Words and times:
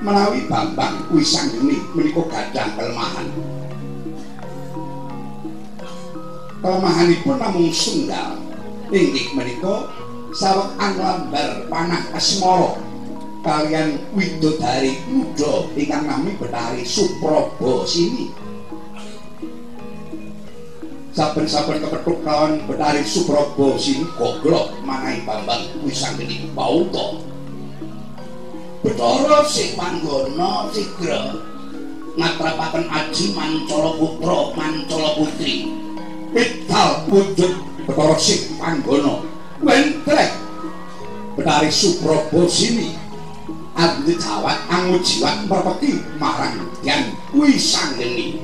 menawi 0.00 0.48
Bambang 0.48 1.04
Wisanggeni 1.12 1.76
menika 1.92 2.24
gadah 2.24 2.68
kelemahan. 2.76 3.28
Kelemahanipun 6.60 7.36
namung 7.36 7.72
sunggal. 7.72 8.40
Inggih 8.90 9.36
menika 9.36 9.86
saweg 10.34 10.72
anglambar 10.80 11.68
panah 11.70 12.02
asmara 12.16 12.80
kalian 13.40 14.02
widodari 14.12 15.00
muda 15.08 15.68
ingkang 15.76 16.04
nami 16.08 16.34
Betari 16.36 16.82
Supraba 16.84 17.84
sini. 17.84 18.32
Saben-saben 21.12 21.84
kepethuk 21.84 22.24
kawan 22.24 22.64
Betari 22.64 23.04
Supraba 23.04 23.76
sini 23.76 24.08
goglok 24.16 24.80
manahi 24.80 25.22
Bambang 25.28 25.68
Wisanggeni 25.84 26.48
pauta. 26.56 27.29
Betara 28.80 29.44
sing 29.44 29.76
manggana 29.76 30.64
sigra 30.72 31.36
ngatrapaken 32.16 32.88
aji 32.88 33.36
mancala 33.36 33.92
putra 34.00 34.56
mancala 34.56 35.20
putri. 35.20 35.68
Pital 36.32 37.04
wujud 37.12 37.60
Betara 37.84 38.16
sing 38.16 38.56
manggana 38.56 39.20
wentrek 39.60 40.32
Betari 41.36 41.68
Supraba 41.68 42.48
sini 42.48 42.96
andi 43.76 44.16
jawat 44.16 44.56
angujiwat 44.72 45.44
merpeki 45.44 46.00
marang 46.16 46.64
yang 46.80 47.12
wisanggeni. 47.36 48.40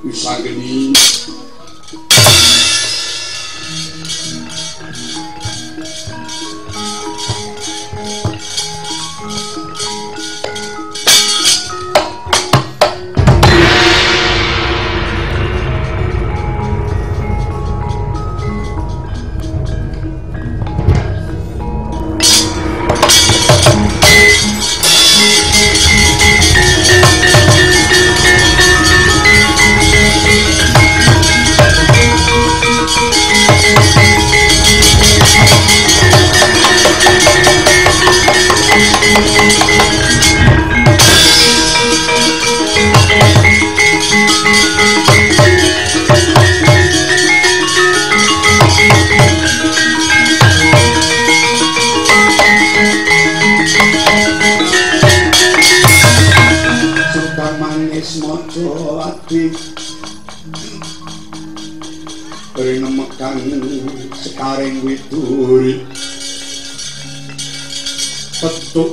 Wisanggeni. 0.00 1.13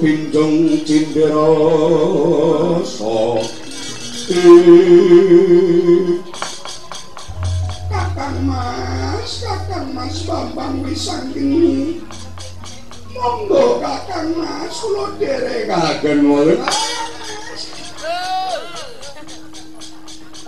Pinjong 0.00 0.80
cindera 0.88 1.44
so 2.88 3.36
kakang 7.92 8.38
mas 8.48 9.44
kakang 9.44 9.92
mas 9.92 10.24
bambang 10.24 10.80
wisanggeni 10.80 12.00
monggo 13.12 13.76
kakang 13.84 14.40
mas 14.40 14.72
kula 14.72 15.06
derekaken 15.20 16.18
wonten 16.24 16.99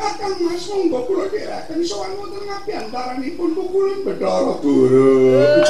kakang 0.03 0.35
mas 0.43 0.67
monggo 0.67 1.07
kula 1.07 1.31
derekaken 1.31 1.79
sowan 1.87 2.19
wonten 2.19 2.43
ngapi 2.43 2.71
antaranipun 2.75 3.55
pukul 3.55 4.03
bedara 4.03 4.59
guru. 4.59 5.63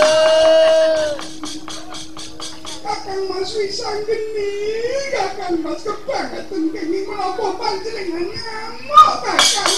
Kakang 2.81 3.23
mas 3.29 3.53
wisang 3.53 4.01
geni 4.09 4.53
kakang 5.13 5.61
mas 5.61 5.85
kebangetan 5.85 6.63
kenging 6.73 7.05
menopo 7.05 7.61
panjenengan 7.61 8.25
ngamuk 8.33 9.17
kakang 9.21 9.77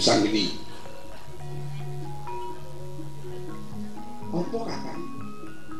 wisang 0.00 0.24
ini 0.32 0.56
apa 4.32 4.58
kakang 4.64 5.02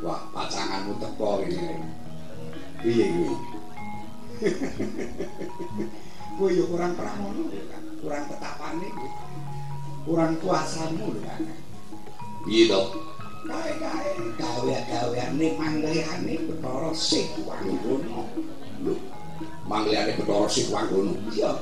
wah 0.04 0.20
pacanganmu 0.28 0.92
teko 1.00 1.40
ini 1.48 1.56
piye 2.84 3.08
kuwi 3.16 3.32
kuwi 6.36 6.50
yo 6.60 6.68
kurang 6.68 6.92
pramono 7.00 7.48
kurang 8.04 8.28
tetapane 8.28 8.92
kuwi 8.92 9.10
kurang 10.04 10.36
kuasamu 10.44 11.16
lho 11.16 11.24
piye 12.44 12.68
to? 12.68 12.80
Kae-kae 13.48 14.20
gawe-gaweane 14.36 15.46
manglihane 15.56 16.34
Bathara 16.44 16.92
Sikwangono 16.92 18.28
lho 18.84 18.94
manglihane 19.64 20.12
Bathara 20.20 20.44
Sikwangono 20.44 21.16
iya 21.32 21.56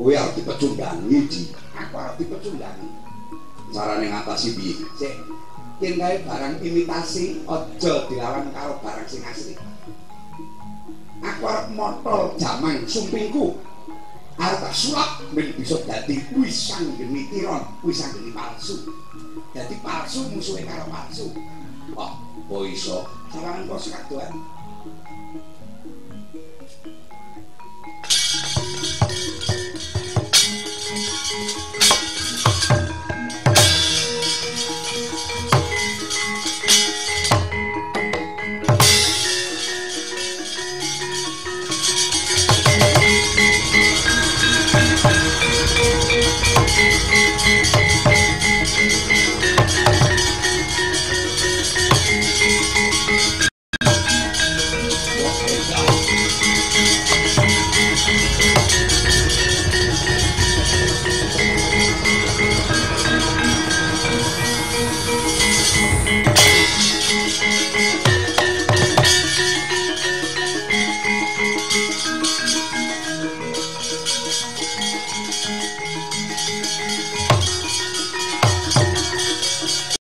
kuwi 0.00 0.16
arep 0.16 0.32
dipecundangi 0.32 1.28
di 1.28 1.52
aku 1.76 1.92
arep 2.00 2.16
dipecundangi 2.16 2.88
carane 3.68 4.08
ngatasi 4.08 4.56
piye? 4.56 4.74
Sik 4.96 5.12
yen 5.84 6.00
gawe 6.00 6.16
barang 6.24 6.56
imitasi 6.64 7.44
aja 7.44 8.08
dilawan 8.08 8.48
karo 8.48 8.80
barang 8.80 9.04
sing 9.04 9.20
asli. 9.28 9.60
Aku 11.20 11.42
arep 11.44 11.68
motol 11.76 12.32
jaman 12.40 12.88
sumpingku. 12.88 13.60
Arep 14.40 14.72
sulap 14.72 15.20
ben 15.36 15.52
bisa 15.52 15.76
dadi 15.84 16.16
wisang 16.32 16.96
geni 16.96 17.28
tiron 17.28 17.60
wisang 17.84 18.08
geni 18.16 18.32
palsu. 18.32 18.80
Dadi 19.52 19.76
palsu 19.84 20.32
musuhe 20.32 20.64
karo 20.64 20.88
palsu. 20.88 21.28
Oh 21.92 22.16
kok 22.48 22.64
iso? 22.64 23.04
Sawangan 23.28 23.68
kok 23.68 23.80
sekaduan 23.84 24.32